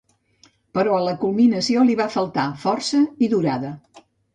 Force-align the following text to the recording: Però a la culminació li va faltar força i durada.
Però 0.77 0.95
a 0.95 1.01
la 1.09 1.13
culminació 1.25 1.85
li 1.91 2.01
va 2.03 2.11
faltar 2.17 2.49
força 2.67 3.07
i 3.29 3.35
durada. 3.39 3.77